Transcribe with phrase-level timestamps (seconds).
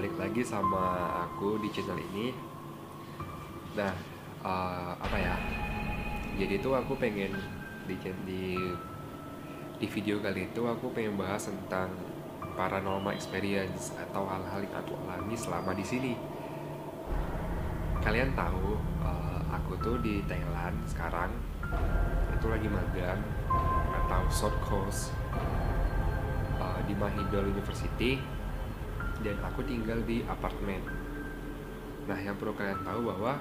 [0.00, 2.32] balik lagi sama aku di channel ini.
[3.76, 3.92] Nah,
[4.40, 5.36] uh, apa ya?
[6.40, 7.36] Jadi itu aku pengen
[7.84, 8.56] di di
[9.76, 11.92] di video kali itu aku pengen bahas tentang
[12.56, 16.16] paranormal experience atau hal-hal yang aku alami selama di sini.
[18.00, 21.28] Kalian tahu, uh, aku tuh di Thailand sekarang
[22.40, 23.20] itu lagi magang
[24.00, 25.12] atau short course
[26.56, 28.39] uh, di Mahidol University
[29.20, 30.80] dan aku tinggal di apartemen.
[32.08, 33.36] Nah, yang perlu kalian tahu bahwa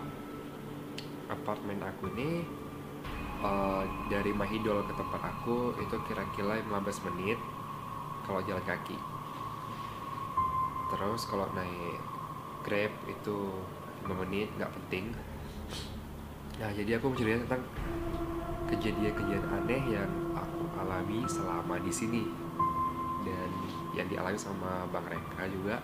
[1.32, 2.44] apartemen aku ini
[3.40, 7.40] uh, dari Mahidol ke tempat aku itu kira-kira 15 menit
[8.28, 8.98] kalau jalan kaki.
[10.90, 12.02] Terus kalau naik
[12.60, 13.38] Grab itu
[14.04, 15.16] 5 menit nggak penting.
[16.60, 17.64] Nah, jadi aku menceritakan tentang
[18.68, 22.49] kejadian-kejadian aneh yang aku alami selama di sini
[23.98, 25.82] yang dialami sama Bang Reka juga.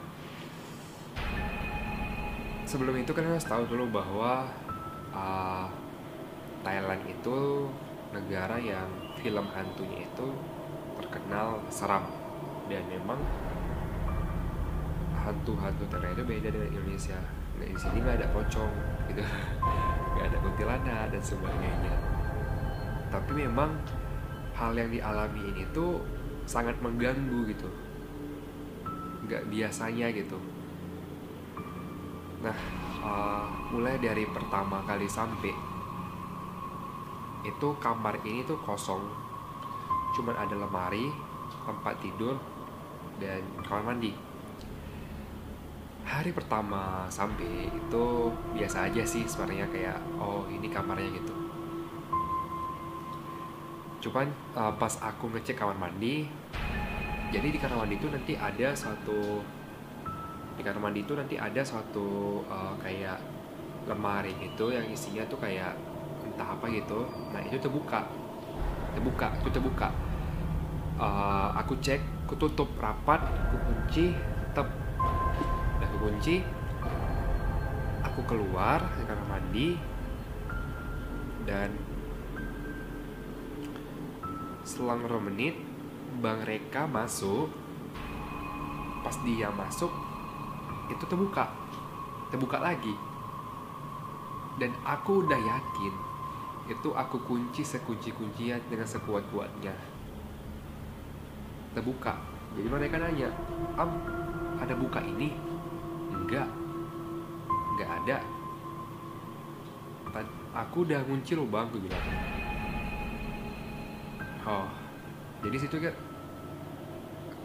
[2.66, 4.50] Sebelum itu kan harus tahu dulu bahwa
[5.14, 5.70] uh,
[6.66, 7.70] Thailand itu
[8.10, 8.90] negara yang
[9.22, 10.28] film hantunya itu
[10.98, 12.10] terkenal seram.
[12.66, 13.22] Dan memang
[15.14, 17.18] hantu-hantu Thailand itu beda dengan Indonesia.
[17.56, 18.74] Nggak di sini nggak ada pocong
[19.14, 19.22] gitu.
[20.16, 21.94] Nggak ada kuntilanak dan sebagainya.
[23.12, 23.76] Tapi memang
[24.56, 26.00] hal yang dialami ini tuh
[26.48, 27.68] sangat mengganggu gitu
[29.26, 30.38] nggak biasanya gitu.
[32.46, 32.58] Nah
[33.02, 35.54] uh, mulai dari pertama kali sampai
[37.46, 39.02] itu kamar ini tuh kosong.
[40.18, 41.10] Cuman ada lemari
[41.66, 42.38] tempat tidur
[43.22, 44.14] dan kamar mandi.
[46.06, 48.06] Hari pertama sampai itu
[48.54, 51.34] biasa aja sih sebenarnya kayak oh ini kamarnya gitu.
[54.06, 56.30] Cuman uh, pas aku ngecek kamar mandi
[57.34, 59.42] jadi di kamar mandi itu nanti ada suatu
[60.56, 63.20] di kamar mandi itu nanti ada suatu uh, kayak
[63.86, 65.78] lemari gitu yang isinya tuh kayak
[66.26, 67.06] entah apa gitu.
[67.32, 68.08] Nah itu terbuka.
[68.98, 69.90] Terbuka itu terbuka.
[70.96, 74.66] Uh, aku cek aku tutup rapat aku kunci tetap
[75.78, 76.42] nah aku kunci
[78.02, 79.78] aku keluar ke kamar mandi
[81.46, 81.70] dan
[84.66, 85.54] selang beberapa menit
[86.24, 87.52] Bang Reka masuk
[89.04, 89.92] pas dia masuk
[90.90, 91.52] itu terbuka.
[92.32, 92.94] Terbuka lagi.
[94.56, 95.94] Dan aku udah yakin
[96.66, 99.76] itu aku kunci sekunci kuncian dengan sekuat kuatnya
[101.76, 102.16] terbuka.
[102.56, 103.30] Jadi mereka nanya
[103.76, 103.92] am
[104.58, 105.36] ada buka ini?
[106.16, 106.48] Enggak.
[107.76, 108.18] Enggak ada.
[110.56, 112.06] Aku udah kunci loh bang gue bilang.
[114.48, 114.85] Oh
[115.46, 115.98] jadi situ kayak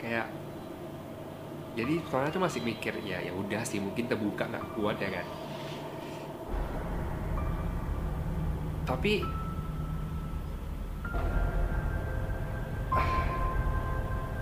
[0.01, 0.27] kayak
[1.77, 5.27] jadi soalnya tuh masih mikir ya ya udah sih mungkin terbuka nggak kuat ya kan?
[8.89, 9.23] Tapi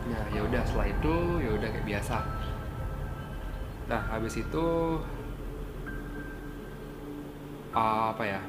[0.08, 2.16] nah ya udah setelah itu ya udah kayak biasa.
[3.90, 4.66] Nah habis itu
[7.76, 8.40] apa ya?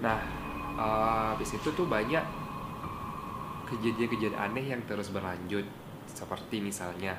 [0.00, 0.41] Nah
[0.76, 2.22] uh, habis itu tuh banyak
[3.68, 5.64] kejadian-kejadian aneh yang terus berlanjut
[6.04, 7.16] seperti misalnya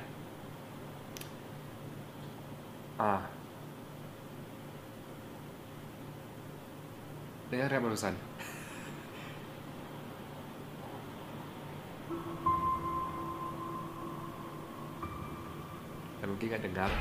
[2.94, 3.26] ah
[7.54, 8.14] dengar ya barusan?
[16.24, 16.90] Mungkin gak dengar.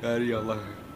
[0.00, 0.89] Ya Allah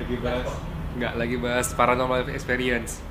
[0.00, 0.48] lagi bahas?
[0.96, 3.04] Nggak lagi bahas paranormal experience.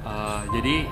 [0.00, 0.88] Uh, jadi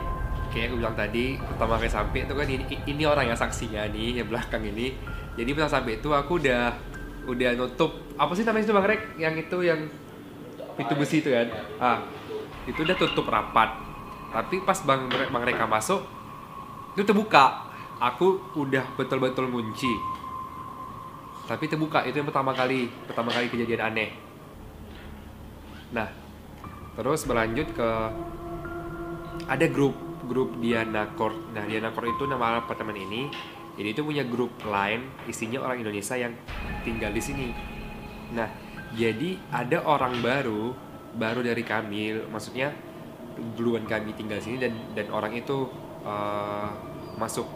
[0.53, 4.21] kayak gue bilang tadi pertama kali sampai itu kan ini, ini orang yang saksinya nih
[4.21, 4.95] yang belakang ini.
[5.35, 6.77] Jadi pertama sampai itu aku udah
[7.29, 9.03] udah nutup apa sih namanya itu bang Rek?
[9.17, 9.81] Yang itu yang
[10.77, 11.49] pintu besi itu kan?
[11.81, 11.99] Ah
[12.69, 13.81] itu udah tutup rapat.
[14.29, 16.05] Tapi pas bang bang Reka masuk
[16.95, 17.65] itu terbuka.
[17.99, 19.91] Aku udah betul-betul kunci
[21.49, 24.13] tapi terbuka itu yang pertama kali pertama kali kejadian aneh
[25.95, 26.09] nah
[26.99, 27.91] terus berlanjut ke
[29.49, 29.97] ada grup
[30.29, 33.31] grup Diana Court nah Diana Court itu nama apartemen ini
[33.79, 36.35] jadi itu punya grup lain isinya orang Indonesia yang
[36.83, 37.49] tinggal di sini.
[38.35, 38.51] Nah
[38.99, 40.75] jadi ada orang baru
[41.15, 42.75] baru dari kami maksudnya
[43.55, 45.71] duluan kami tinggal sini dan dan orang itu
[46.03, 46.75] uh,
[47.23, 47.47] masuk.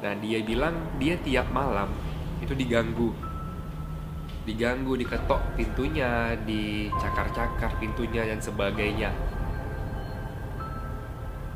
[0.00, 1.92] Nah dia bilang dia tiap malam
[2.40, 3.12] itu diganggu
[4.46, 9.10] diganggu diketok pintunya dicakar-cakar pintunya dan sebagainya.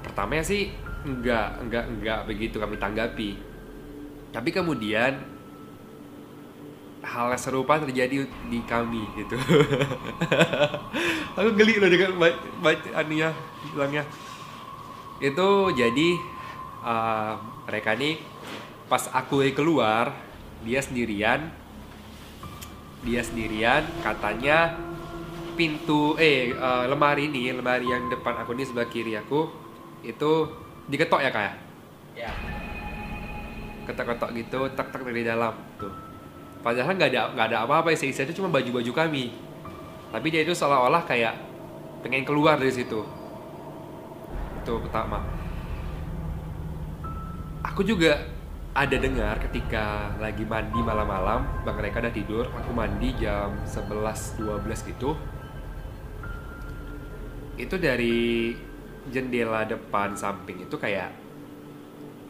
[0.02, 0.74] Pertamanya sih
[1.06, 3.30] enggak enggak enggak begitu kami tanggapi.
[4.34, 5.22] Tapi kemudian
[7.00, 9.38] hal serupa terjadi di kami gitu.
[11.38, 12.18] Aku geli loh dengan
[12.60, 13.30] baca aninya
[13.72, 14.04] bilangnya.
[15.22, 16.08] Itu jadi
[16.84, 17.38] uh,
[17.70, 18.18] mereka nih
[18.90, 20.10] pas aku keluar
[20.66, 21.54] dia sendirian
[23.00, 24.76] dia sendirian katanya
[25.56, 29.48] pintu eh uh, lemari ini lemari yang depan aku ini sebelah kiri aku
[30.04, 30.48] itu
[30.88, 31.54] diketok ya kayak
[32.16, 32.28] ya?
[32.28, 32.32] ya.
[33.84, 35.92] Ketok-ketok gitu tak tak dari dalam tuh.
[36.60, 39.32] Padahal nggak ada nggak ada apa-apa sih itu cuma baju-baju kami.
[40.10, 41.34] Tapi dia itu seolah-olah kayak
[42.04, 43.00] pengen keluar dari situ.
[44.60, 45.24] Itu pertama.
[47.64, 48.16] Aku juga
[48.70, 55.18] ada dengar ketika lagi mandi malam-malam bang mereka udah tidur aku mandi jam 11-12 gitu.
[57.58, 58.54] Itu dari
[59.10, 61.10] jendela depan samping itu kayak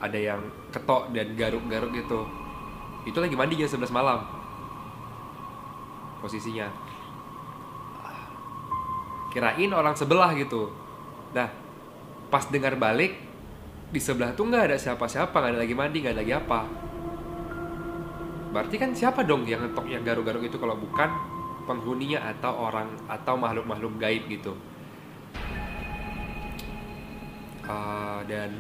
[0.01, 0.41] ada yang
[0.73, 2.25] ketok dan garuk-garuk gitu.
[3.05, 4.25] Itu lagi mandi jam 11 malam.
[6.25, 6.73] Posisinya.
[9.31, 10.73] Kirain orang sebelah gitu.
[11.37, 11.53] Nah
[12.33, 13.30] pas dengar balik
[13.91, 16.61] di sebelah tuh nggak ada siapa-siapa nggak ada lagi mandi nggak ada lagi apa.
[18.51, 21.11] Berarti kan siapa dong yang ngetok yang garuk-garuk itu kalau bukan
[21.67, 24.55] penghuninya atau orang atau makhluk-makhluk gaib gitu?
[27.67, 28.51] Uh, dan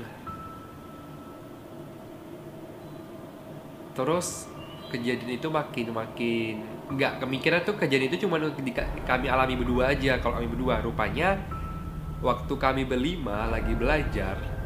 [3.98, 4.46] terus
[4.94, 6.54] kejadian itu makin makin
[6.90, 8.38] nggak kemikiran tuh kejadian itu cuma
[9.06, 10.18] kami alami berdua aja.
[10.18, 11.38] Kalau kami berdua rupanya
[12.18, 14.59] waktu kami berlima lagi belajar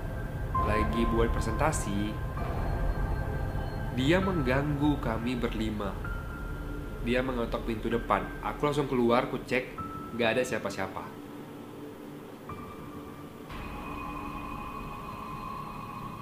[0.63, 2.15] lagi buat presentasi
[3.95, 5.95] dia mengganggu kami berlima.
[7.07, 8.27] Dia mengetok pintu depan.
[8.43, 9.71] Aku langsung keluar ku cek
[10.19, 11.05] nggak ada siapa-siapa.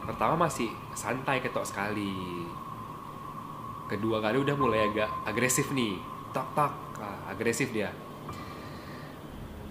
[0.05, 2.13] Pertama masih santai ketok sekali.
[3.89, 5.97] Kedua kali udah mulai agak agresif nih.
[6.37, 6.73] Tak tak.
[7.01, 7.89] Ah, agresif dia.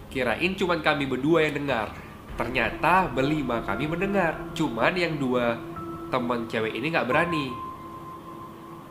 [0.10, 1.94] Kirain cuman kami berdua yang dengar
[2.42, 4.34] ternyata berlima kami mendengar.
[4.58, 5.54] Cuman yang dua
[6.10, 7.54] teman cewek ini nggak berani.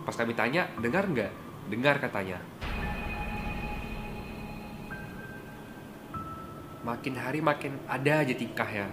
[0.06, 1.32] Pas kami tanya dengar nggak?
[1.67, 2.38] Dengar katanya.
[6.87, 8.88] Makin hari makin ada aja tingkah ya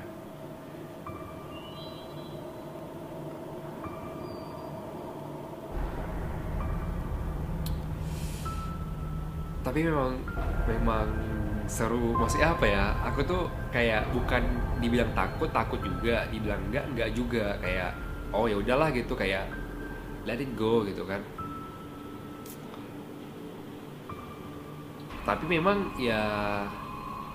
[9.68, 10.15] tapi memang
[10.63, 11.07] memang
[11.67, 12.15] seru.
[12.15, 12.95] Maksudnya apa ya?
[13.11, 14.41] Aku tuh kayak bukan
[14.79, 16.25] dibilang takut takut juga.
[16.31, 17.53] Dibilang enggak enggak juga.
[17.59, 17.91] Kayak
[18.31, 19.13] oh ya udahlah gitu.
[19.13, 19.51] Kayak
[20.23, 21.19] let it go gitu kan.
[25.27, 26.23] Tapi memang ya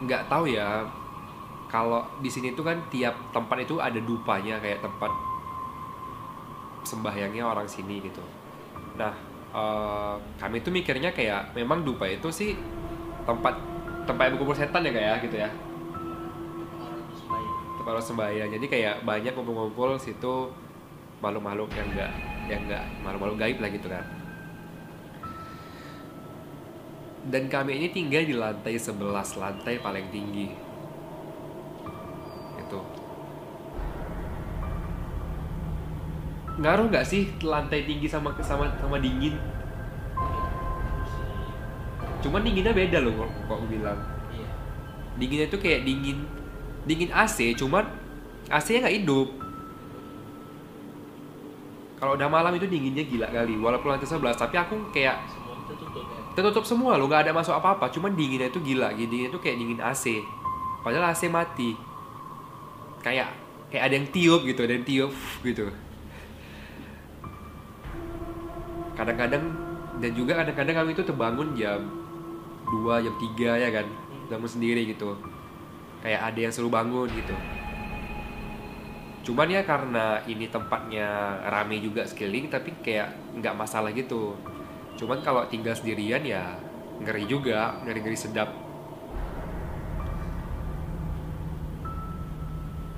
[0.03, 0.83] nggak tahu ya.
[1.69, 4.57] Kalau di sini tuh kan tiap tempat itu ada dupanya.
[4.59, 5.13] Kayak tempat
[6.89, 8.25] sembahyangnya orang sini gitu.
[8.97, 9.13] Nah
[9.53, 12.57] uh, kami tuh mikirnya kayak memang dupa itu sih
[13.23, 13.72] tempat
[14.09, 15.51] tempat berkumpul setan ya kayak ya, gitu ya.
[17.79, 18.49] Tempat orang sembahyang.
[18.51, 20.51] Jadi kayak banyak kumpul-kumpul situ
[21.23, 22.13] makhluk-makhluk yang enggak
[22.51, 24.03] yang enggak makhluk-makhluk gaib lah gitu kan
[27.23, 28.99] dan kami ini tinggal di lantai 11
[29.39, 30.51] lantai paling tinggi.
[32.59, 32.81] Itu
[36.59, 39.39] ngaruh nggak sih lantai tinggi sama sama sama dingin
[42.23, 43.99] cuman dinginnya beda loh kok aku bilang.
[44.33, 44.49] Iya.
[45.19, 46.19] dinginnya itu kayak dingin
[46.87, 47.85] dingin AC cuman
[48.49, 49.29] AC nya nggak hidup.
[51.99, 55.23] Kalau udah malam itu dinginnya gila kali walaupun lantai 11 tapi aku kayak
[55.71, 56.19] tertutup, ya?
[56.35, 59.57] tertutup semua loh nggak ada masuk apa apa cuman dinginnya itu gila dinginnya itu kayak
[59.59, 60.23] dingin AC
[60.83, 61.75] padahal AC mati.
[63.03, 63.35] Kayak
[63.71, 65.13] kayak ada yang tiup gitu ada yang tiup
[65.43, 65.71] gitu.
[68.95, 69.45] Kadang-kadang
[70.03, 71.81] dan juga kadang-kadang kami itu terbangun jam
[72.73, 73.87] 2 jam 3 ya kan?
[74.33, 75.13] Bangun sendiri gitu.
[76.01, 77.37] Kayak ada yang selalu bangun gitu.
[79.23, 84.35] Cuman ya karena ini tempatnya rame juga sekeliling tapi kayak nggak masalah gitu.
[84.99, 86.59] Cuman kalau tinggal sendirian ya
[86.99, 88.51] ngeri juga ngeri ngeri sedap.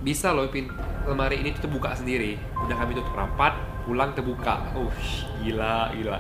[0.00, 0.73] Bisa loh pin.
[1.04, 2.40] Lemari ini tuh terbuka sendiri.
[2.64, 3.52] Udah kami tutup rapat
[3.85, 4.64] pulang terbuka.
[4.73, 4.88] Oh
[5.45, 6.19] gila gila.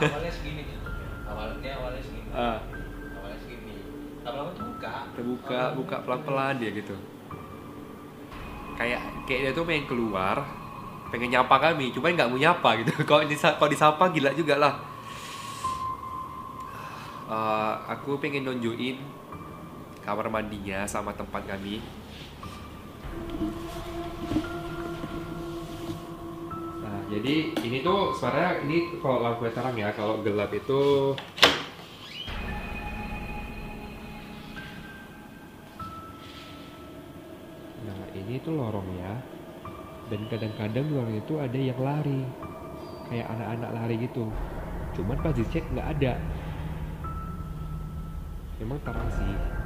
[0.00, 0.64] Awalnya segini
[1.28, 2.30] awalnya awalnya segini.
[2.32, 2.58] Uh.
[3.20, 3.76] awalnya segini.
[4.24, 6.96] Lama-lama terbuka terbuka buka pelan-pelan dia gitu.
[8.74, 10.42] Kayak kayak dia tuh pengen keluar
[11.14, 12.90] pengen nyapa kami cuma nggak mau nyapa gitu.
[13.08, 14.74] Kalau disapa, kalau disapa gila juga lah.
[17.30, 18.98] Uh, aku pengen nunjukin
[20.02, 21.78] kamar mandinya sama tempat kami.
[27.14, 31.14] Jadi ini tuh sebenarnya ini kalau lampu terang ya, kalau gelap itu
[37.86, 39.22] Nah, ini tuh lorongnya.
[40.10, 42.26] Dan kadang-kadang lorong itu ada yang lari.
[43.06, 44.26] Kayak anak-anak lari gitu.
[44.98, 46.18] Cuman pas dicek nggak ada.
[48.58, 49.63] Memang terang sih.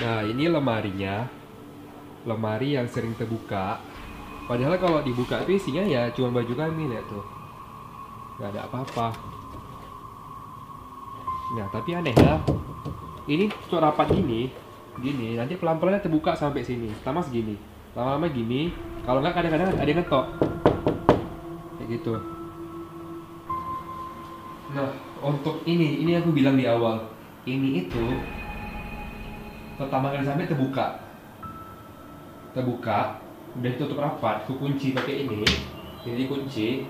[0.00, 1.28] Nah, ini lemarinya.
[2.24, 3.80] Lemari yang sering terbuka.
[4.48, 7.24] Padahal kalau dibuka itu isinya ya cuma baju kami lihat tuh.
[8.40, 9.12] Gak ada apa-apa.
[11.54, 12.40] Nah, tapi aneh ya.
[13.30, 14.50] Ini tuh rapat gini,
[14.98, 16.90] gini, nanti pelan-pelan terbuka sampai sini.
[16.98, 17.54] Pertama segini,
[17.94, 18.74] lama-lama gini.
[19.06, 20.26] Kalau nggak kadang-kadang ada yang ngetok.
[21.78, 22.12] Kayak gitu.
[24.74, 24.90] Nah,
[25.22, 27.06] untuk ini, ini aku bilang di awal.
[27.46, 28.04] Ini itu
[29.80, 31.00] pertama kali sampai terbuka.
[32.52, 33.16] Terbuka,
[33.56, 35.40] udah ditutup rapat, aku kunci pakai ini.
[36.04, 36.84] Ini kunci.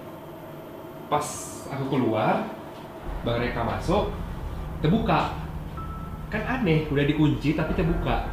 [1.06, 1.26] Pas
[1.70, 2.50] aku keluar,
[3.22, 4.10] Bang Reka masuk,
[4.82, 5.38] terbuka.
[6.34, 8.26] Kan aneh, udah dikunci tapi terbuka.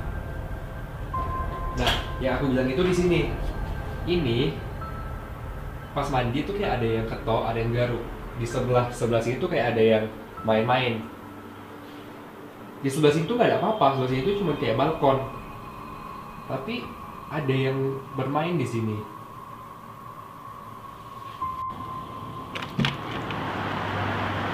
[1.78, 3.22] Nah, yang aku bilang itu di sini.
[4.10, 4.58] Ini
[5.94, 8.06] pas mandi tuh kayak ada yang ketok, ada yang garuk.
[8.38, 10.06] Di sebelah sebelah sini tuh kayak ada yang
[10.46, 11.02] main-main.
[12.88, 15.20] Di sebelah sini tuh nggak ada apa-apa, sebelah sini tuh cuma kayak balkon.
[16.48, 16.88] Tapi
[17.28, 18.96] ada yang bermain di sini.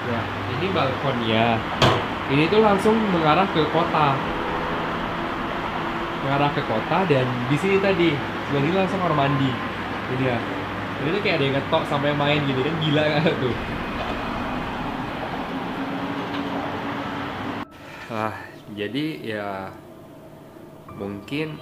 [0.09, 1.61] Ya, ini balkonnya.
[2.33, 4.17] Ini tuh langsung mengarah ke kota.
[6.25, 9.53] Mengarah ke kota dan di sini tadi sebelah ini langsung kamar mandi.
[10.17, 10.41] Ini ya.
[11.05, 13.53] Ini tuh kayak ada yang ngetok sampai main gini kan gila kan tuh.
[18.13, 18.37] Ah,
[18.77, 19.73] jadi ya
[20.93, 21.57] mungkin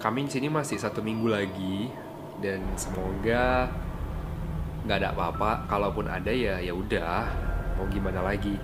[0.00, 1.92] kami di sini masih satu minggu lagi
[2.40, 3.68] dan semoga
[4.88, 5.68] nggak ada apa-apa.
[5.68, 7.28] Kalaupun ada ya ya udah,
[7.76, 8.56] mau gimana lagi.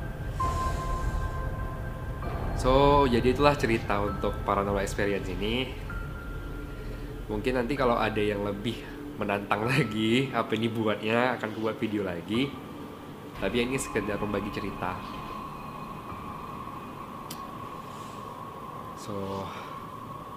[2.56, 5.68] So, jadi itulah cerita untuk paranormal experience ini.
[7.28, 8.80] Mungkin nanti kalau ada yang lebih
[9.20, 12.48] menantang lagi, apa ini buatnya akan buat video lagi.
[13.44, 15.25] Tapi ini sekedar membagi cerita.
[19.06, 19.46] So,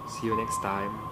[0.06, 1.09] see you next time.